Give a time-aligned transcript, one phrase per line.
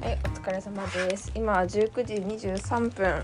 [0.00, 1.30] はい、お疲れ様です。
[1.34, 3.22] 今は19時23分。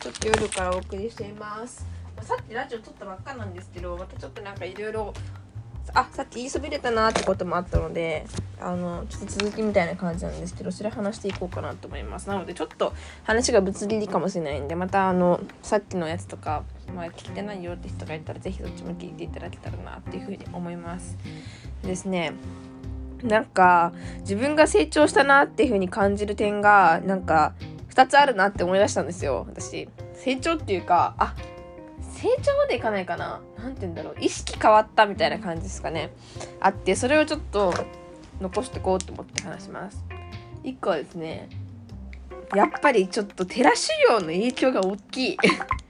[0.00, 1.86] ちょっと夜からお送りしています。
[2.22, 5.12] さっきラジオ撮ったばっかなんですけど、またちょっとなんかいろいろ、
[5.92, 8.24] あ、さっき言いそびれたなってこともあったので、
[8.58, 12.30] あの、ちょっと続きみたいな感じなんですけど、それ話していこうかなと思います。
[12.30, 16.64] なので、ちょっと話がぶつ切りかもしれないんで、またあの、さっきのやつとか、
[16.94, 21.18] まあ、聞いてないよって人がいたら、ぜひどっちも聞いていただけたらなっていうふうに思います。
[21.82, 22.32] ですね。
[23.22, 27.54] なんか自分が成長したなっていう風に感じる点がなんか
[27.90, 29.88] 2つあるなって思い出したんですよ私。
[30.14, 31.34] 成長っていうかあ
[32.16, 33.40] 成長までいかないかな。
[33.58, 34.14] 何て言うんだろう。
[34.18, 36.10] 意識変わったみたいな感じですかね。
[36.60, 37.74] あってそれをちょっと
[38.40, 40.04] 残してこうと思って話します。
[40.64, 41.48] 1個はですね
[42.54, 45.36] やっぱりちょっと寺修行の影響が大きい。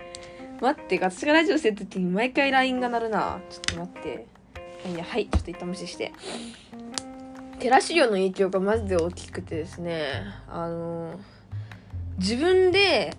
[0.60, 3.40] 待って私がラジオしてる時に毎回 LINE が鳴るな。
[3.50, 4.26] ちょっと待って。
[4.88, 5.26] いやはい。
[5.26, 6.12] ちょっと一旦無視して。
[7.58, 10.04] 寺修行の影響がマジで大きくてですね
[10.48, 11.18] あの
[12.18, 13.14] 自分で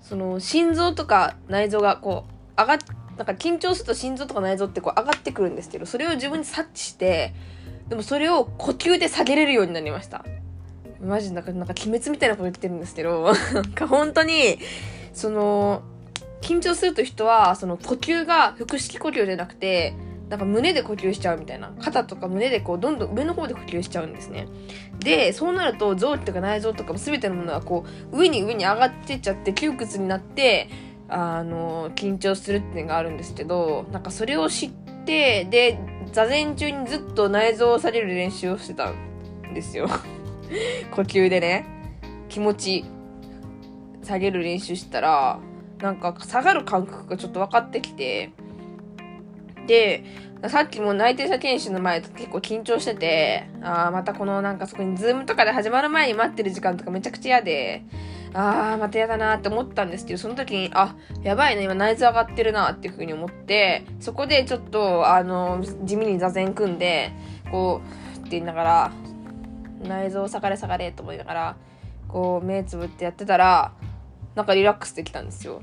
[0.00, 2.24] その心臓とか内臓がこ
[2.56, 2.78] う上がっ
[3.16, 7.34] なんか緊張すると心臓とか内臓ってこう上がってくるんですけどそれを自分で察知して
[7.88, 10.24] でもそれを呼吸で下げれるようになりました。
[11.00, 14.58] マジなんかなんか鬼滅みたいなこと言ってるんですけど なんか本当に
[15.12, 15.82] その
[16.40, 19.94] 緊張すると人はその呼吸が腹式呼吸じゃなくて
[20.28, 21.72] なんか胸で呼吸しちゃうみたいな。
[21.80, 24.46] 肩とか胸でこうどんどん上の方で呼吸しちゃうんですね。
[25.00, 30.68] でそうなると臓器とか内臓とかも全てのものがこう上に上に上がってっちゃって窮屈になって
[31.08, 34.70] あの緊張するっていうのがあるんですけどなんかそれを知っ
[35.06, 35.78] てで
[36.12, 39.88] 座禅中にずっと内臓を下げる練習をしてたんですよ。
[40.92, 41.66] 呼吸でね。
[42.28, 42.84] 気持ち
[44.02, 45.40] 下げる練習したら
[45.80, 48.30] なんか下がる感覚がちょっと分かってきて
[49.68, 50.02] で
[50.48, 57.84] さっきも内定者研修の前と結構緊張しててああまたこのなんかそこにズームとかで始まる前に待ってる時間とかめちゃくちゃ嫌で
[58.34, 67.12] ああまた嫌だなって思ったんですけどその時にあやばいな今内臓上がってるなっていう風に思ってそこでちょっとあの地味に座禅組んで
[67.50, 67.82] こ
[68.16, 68.92] うって言いながら
[69.82, 71.56] 内臓下がれ下がれと思いながら
[72.08, 73.72] こう目つぶってやってたら
[74.34, 75.62] なんかリラックスできたんですよ。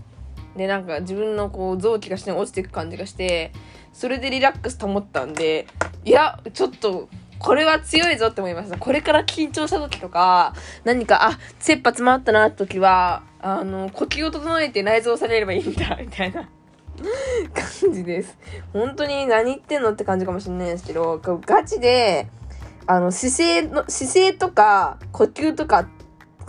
[0.55, 3.51] でなんか自分のこう臓器が下に落ちていく感じがして
[3.93, 5.67] それでリラックス保ったんで
[6.03, 8.77] いやちょっとこれは強いぞって思いました。
[8.77, 16.49] これから緊張した時とか何かあ切羽詰まったなって時はあの呼吸を整えて内臓されればいいんだみたいな。
[17.53, 18.37] 感じです。
[18.71, 22.27] 本当に何言ってんのって感じかもしれないですけどガチで
[22.87, 25.89] あの姿勢の姿勢とか呼吸とか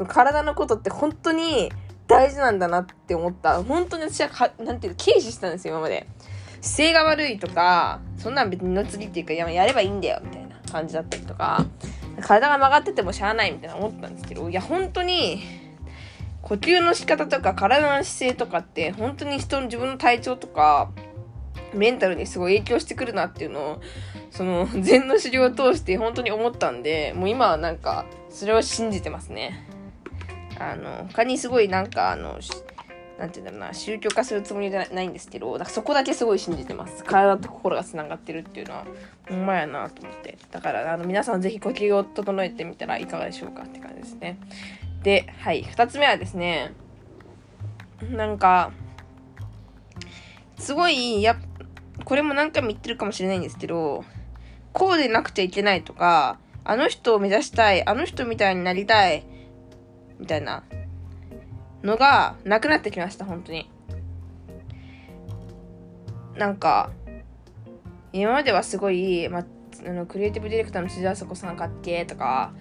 [0.06, 1.72] 体のことって本当に
[2.08, 3.62] 大事なんだなって思った。
[3.62, 6.06] 本当に私はかなんていうの軽視したんですよ今まで。
[6.60, 11.64] 姿勢が悪いとかそんなん別にの次っていうかややればいいんだよみたいな感じだったりとか
[12.20, 15.42] 体が曲がっててもしゃあないみたいな思ったんですけどいや本当に
[16.42, 20.90] 呼吸の仕方とか体の姿勢とかって本当に人の自分の体調とか
[21.74, 23.80] メンタルにすごい影響してくるなっていうのを
[24.30, 29.68] その禅の修行を通して本当に思ったんでもう今はなんかそれを信じてますね。
[30.58, 32.38] あの他にすごいなんかあの
[33.18, 37.02] なんて言うんだろうな宗教化するつもりじゃないんですけどそこだけすごい信じてます。
[37.04, 38.84] 体と心がつながってるっていうのは
[39.28, 40.38] ほんまやなと思って。
[40.50, 44.38] だからあの皆さんぜひ呼吸を整えてみたらいかがでしょうかって感じですね。
[45.02, 46.72] ではい2つ目はですね
[48.10, 48.72] なんか
[50.58, 51.36] すごいや
[52.04, 54.04] これも何回も言ってるかもしれないんですけど
[54.72, 59.24] こうでなくちゃいけないとかあの人を目指したいあの人みたいになりたい
[60.18, 60.64] みたいな
[61.82, 63.70] のがなくなってきました本当に。
[66.36, 66.90] なんか
[68.12, 69.44] 今まではすごい、まあ
[69.92, 72.52] のクリエイティブディレクターの辻あさこさんかっけとか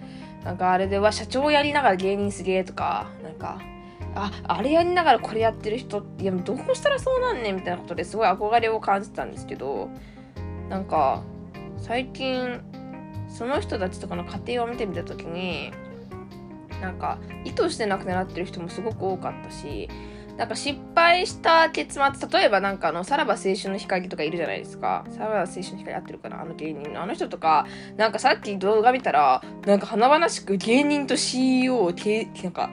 [0.44, 3.58] なんかあれでは社長やりながら芸人すげえとかなんか
[4.14, 9.88] ああれやりながらこれやってる人いやどうしたらそうなんねんみたいなことですごい憧れを感じたんですけど
[10.68, 11.22] なんか
[11.78, 12.60] 最近
[13.28, 15.72] その人たちとかの家庭を見てみた時に
[16.80, 19.88] なんか意図してなくなってる人もすごく多かったし
[20.36, 25.06] なんか失敗した結末例えばなんかあのさらば青春の光とかいるじゃないですか。
[25.08, 32.70] さらば青春の光合ってるかなあの芸人のあの人とかなんかさっき動画見たらなんか華々しく芸人と CEO をなんか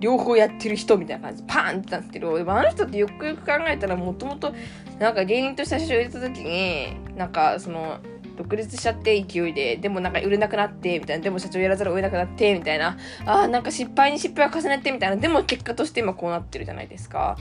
[0.00, 1.44] 両方やってる人みたいな感じ。
[1.44, 4.52] パーンってたんですけどでもあの人ってよくよく考えたらもともと
[4.98, 8.00] なんか芸人として社長入れた時になんかその
[8.36, 17.36] 独立しちゃって勢いででもなんか売れなくなってみたいなでも社長やらざるを得なくなってみたいなあーなんか失敗に失敗を重ねてみたいなでも結果として今こうなってるじゃないですか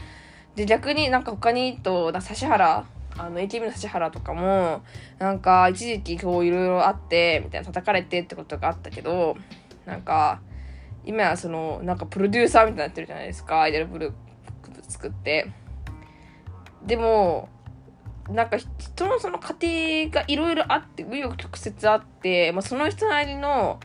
[0.55, 2.85] で逆になんか他に言うと指原
[3.17, 4.83] あの AKB の指原とかも
[5.19, 9.37] なんか一時期こういろいろあってみたいな叩かれてってことがあったけど
[9.85, 10.41] なんか、
[11.05, 13.61] 今はその、なんかプロデューサーみたいになってるじゃないですか。
[13.61, 15.51] アイドルグループ作って。
[16.85, 17.49] でも、
[18.29, 23.79] なんか人のその家庭がいろいろあって、紆余曲折あって、まあ、その人なりの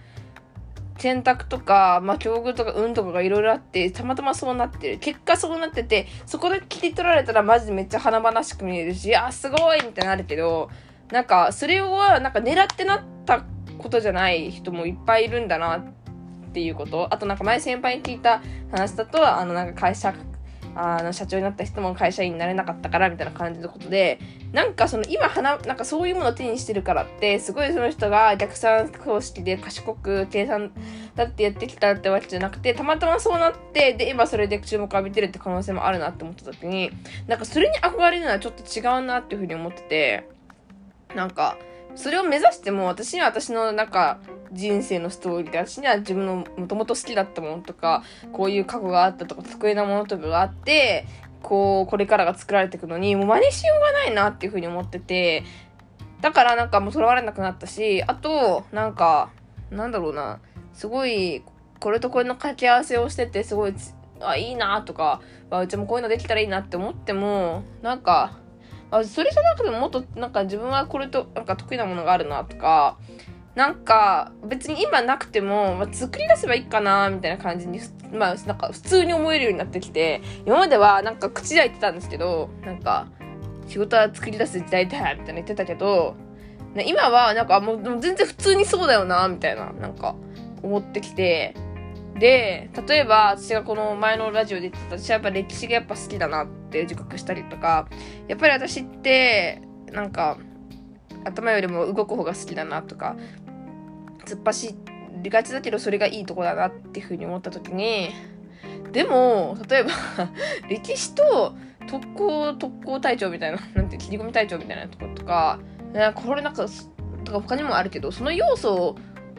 [0.99, 4.99] 選択とか、まあ、境遇とか運とかがいろいろあって、たまたまそうなってる。
[4.99, 10.71] 結果そうなってて、そこで切り取られたらマジでめっちゃ華々しく見えるし、あ、すごいみたいになるけど、
[11.11, 13.45] なんか、それは、なんか狙ってなった
[13.79, 15.85] ことじゃない人もいっぱいいるんだなっ
[16.53, 17.09] ていうこと。
[17.11, 20.15] あとなんか前先輩に聞いた話だと、あのなんか会社
[20.75, 24.19] あの社長になった人も会社員になれなかったからみたいな感じのことで
[24.53, 30.73] なんかその今花なんかそういうものを手にしてるからってすごいその人が逆算方式で賢く計算
[31.17, 36.91] だってやってきたってわけじゃなくてたまたまそうなってで今それで注目浴びてるって可能性もあるなって思った時に
[37.27, 40.29] なんかそれに憧れるのはちょっと違うなっていうふうに思ってて
[41.15, 41.57] なんか
[41.95, 44.21] それを目指しても私には私のなんか
[44.53, 48.03] 人生のストーリーで私には自分のもともと好きだったものとか
[48.33, 51.07] こういう過去があったとか得意なものとかがあって
[51.43, 55.45] こうこれからが作られていくのにもう真似しようがないなっていうふうに思ってて
[56.21, 59.31] だからなんかもうとらわれなくなったしあとなんか
[59.71, 60.41] なんだろうな
[60.75, 61.43] すごい
[61.79, 63.75] これとこれの掛け合わせをしててすごい
[64.21, 68.40] あいいなとかうちもこういうのできたらいいなって思ってもなんか
[68.91, 72.99] あそれじゃなくてももっとなんか自分はこれとなんか得意なものがあるなとか
[73.55, 77.81] なんか別に今なくても、まあ、作り出せばいいかなみたいな感じに
[78.13, 83.09] まあなんか普通に思えるようになってきて今まではなんか口では言ってたんですけどなんか
[83.67, 86.17] 仕事は作り出す時代だみたいな言ってたけど
[86.87, 90.15] 今はなんかもう全然普通にそうだよなみたいななんか
[90.63, 91.55] 思ってきて
[92.19, 97.89] で、例えば私がこの前のラジオで言ってた私はやっぱ歴史がやっぱ好きだなって自覚したりとか、
[98.29, 99.63] やっぱり私って
[99.93, 100.39] なんか
[101.25, 103.17] 頭よりも動く方が好きだなとか、
[104.25, 104.75] 突っ走
[105.23, 108.11] りがちだけどそれがいいとこだなっていうふうに思った時に、
[108.93, 109.91] でも、例えば
[110.69, 111.55] 歴史と
[111.87, 115.61] 特攻、特攻隊長みたいな、なんて、切り込み隊長みたいなところとか、
[116.15, 116.67] これなんか、
[117.25, 118.97] とか他にもあるけど、その要素を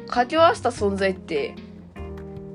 [0.07, 1.55] 掛け合わせた存在って、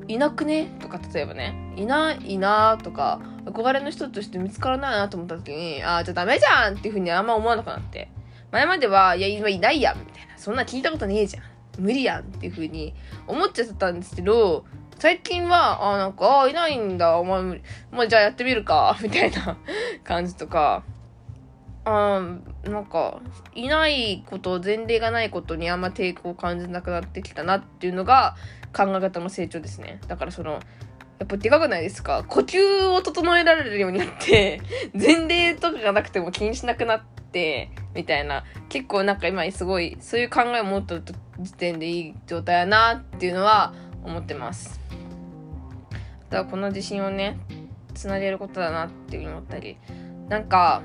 [0.08, 0.68] いなくね？
[0.80, 1.54] とか例えばね。
[1.76, 8.08] いないなとか憧れの人として見つからないなと思った時にああじゃあダメじゃんっていうふうにあんま思わなくなって。
[8.52, 11.42] 前まではいや今いないやんみたいなそんな聞いたことねえじゃん
[11.78, 12.94] 無理やんっていうふうに
[13.26, 14.64] 思っちゃってたんですけど
[14.98, 19.58] 最近はあなんかあいないんだお前無理まあじゃあやってみるかみたいな
[20.04, 20.84] 感じとか
[21.84, 22.20] あ
[22.64, 23.20] なんか
[23.54, 28.36] いないこと前例がないことにあんま抵抗を感じなくなってきたなっていうのが
[28.74, 30.00] 考え方の成長ですね。
[30.08, 30.60] だからその
[31.18, 32.24] やっぱでかくないですか？
[32.28, 34.60] 呼吸を整えられるようになって
[34.94, 37.02] 前例とかがなくても気にしなくなっ
[37.32, 38.44] てみたいな。
[38.68, 43.72] 結構なんか今すごいそういう考えを持った時点でいい状態やなっていうのは
[44.04, 44.80] 思ってます。
[46.28, 47.38] だからこの自信をね
[47.94, 49.78] つなげることだなっていうふうに思ったり。
[50.28, 50.82] なんか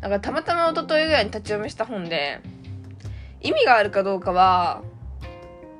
[0.00, 2.40] なんかたまたま一昨日ぐらいに立ち読みした本で、
[3.40, 4.82] 意味があるかどうかは、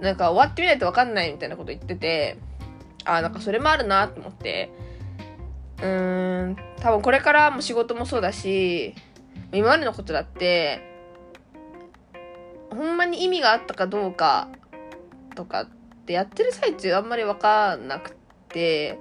[0.01, 2.39] なんか終わってみないとわかんないみたいなこと言ってて、
[3.07, 4.71] あ、なんかそれもあるなと思って、
[5.79, 8.95] うーん、多分これからも仕事もそうだし、
[9.53, 10.81] 今までのことだって、
[12.71, 14.49] ほんまに意味があったかどうか
[15.35, 15.67] とかっ
[16.05, 18.13] てやってる最中あんまりわかんなく
[18.49, 18.99] て、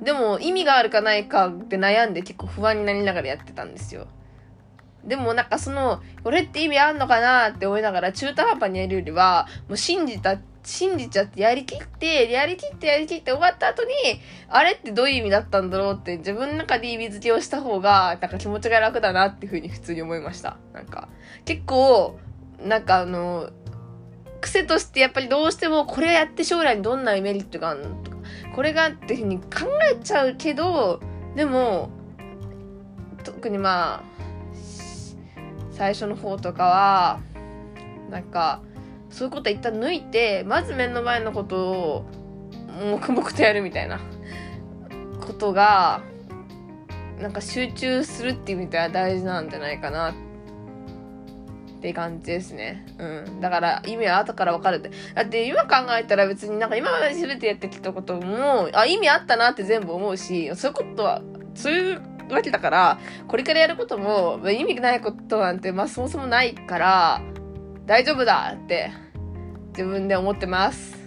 [0.00, 4.06] でも意味があるかないかって悩んで結構不安になりながらやってたんですよ。
[5.04, 13.92] でもなんかその、これって意味あんのかなって思いながら中途半端にやるよりは、もう信じた、信じちゃってやりきって、やりきってやりきって終わった後に、
[14.48, 20.56] あれってどういう意味だったんだろうって自分の中で意味付けをした方が、なんか気持ちが楽だなっていうふうに普通に思いました。
[20.72, 21.08] なんか、
[21.44, 22.18] 結構、
[22.62, 23.50] なんかあの、
[24.40, 28.16] 癖としてやっぱりどうしてもこれやって将来にどんなメリットがあるのとか、
[28.54, 29.44] これがっていうふうに考
[29.92, 31.00] えちゃうけど、
[31.34, 31.90] でも、
[33.24, 34.02] 特にまあ、
[35.72, 37.20] 最初の方とかは、
[38.10, 38.62] なんか、
[39.10, 42.04] そういうことは一旦抜いて、まず目の前のことを
[42.92, 44.00] 黙々とやるみたいな
[45.20, 46.02] ことが、
[47.18, 50.14] なんか集中するっていう意味では大事なんじゃないかなっ
[51.80, 52.86] て感じですね。
[52.98, 53.40] うん。
[53.40, 54.90] だから意味は後からわかるって。
[55.14, 61.22] だって今考えたら別になんか今まで全てやってきたことも、あ、意味あったなって全部思うし、そういうことは、
[61.54, 67.22] そういうわけだから、これからやることも、意味ないことなんて、まあそもそもないから、
[67.88, 68.90] 大丈夫だって
[69.68, 70.98] 自分で思ってます。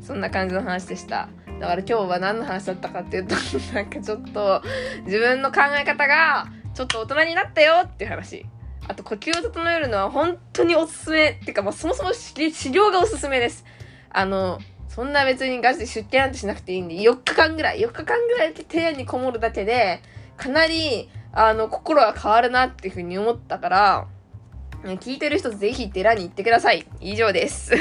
[0.00, 1.28] そんな感じの話でした。
[1.60, 3.34] だから今日は何の話だったかっていうと、
[3.74, 4.62] なんかちょっと
[5.04, 8.46] 自分の考え方がちょっと大人になったよっていう話。
[8.88, 11.44] あと呼吸を整えるのは本当におすすめっ。
[11.44, 12.32] ていうか、まあ、そもそも治
[12.70, 13.66] 療がおすすめです。
[14.08, 20.00] あの、そんな別にガチで出家なんてしなくていいんで、4日間ぐらい、4日間ぐらいで庭園にこもるだけで、
[20.38, 24.06] かなり、あの、心が変わるなっていうふうに思ったから、
[24.84, 26.86] 聞いてる人ぜひ寺に行ってください。
[27.00, 27.72] 以上です。